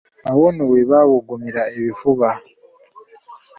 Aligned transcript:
Awo 0.29 0.45
nno 0.51 0.63
we 0.71 0.79
baabugumira 0.89 1.61
ebifuba. 1.77 2.29